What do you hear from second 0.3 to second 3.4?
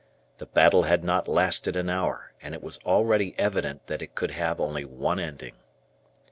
The battle had not lasted an hour, and it was already